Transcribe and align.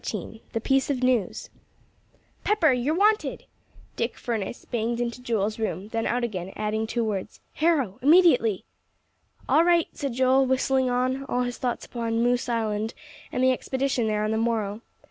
XXIV 0.03 0.41
THE 0.53 0.59
PIECE 0.61 0.89
OF 0.89 1.03
NEWS 1.03 1.49
"Pepper, 2.43 2.73
you're 2.73 2.95
wanted!" 2.95 3.43
Dick 3.95 4.17
Furness 4.17 4.65
banged 4.65 4.99
into 4.99 5.21
Joel's 5.21 5.59
room, 5.59 5.89
then 5.89 6.07
out 6.07 6.23
again, 6.23 6.51
adding 6.55 6.87
two 6.87 7.03
words, 7.03 7.39
"Harrow 7.53 7.99
immediately." 8.01 8.65
"All 9.47 9.63
right," 9.63 9.89
said 9.93 10.13
Joel, 10.13 10.47
whistling 10.47 10.89
on; 10.89 11.23
all 11.25 11.43
his 11.43 11.59
thoughts 11.59 11.85
upon 11.85 12.23
"Moose 12.23 12.49
Island" 12.49 12.95
and 13.31 13.43
the 13.43 13.51
expedition 13.51 14.07
there 14.07 14.23
on 14.23 14.31
the 14.31 14.37
morrow. 14.37 14.81